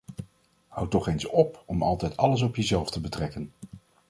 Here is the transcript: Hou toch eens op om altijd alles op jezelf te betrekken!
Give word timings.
Hou 0.67 0.87
toch 0.89 1.07
eens 1.07 1.25
op 1.27 1.63
om 1.65 1.81
altijd 1.83 2.17
alles 2.17 2.41
op 2.41 2.55
jezelf 2.55 2.89
te 2.91 3.01
betrekken! 3.01 3.51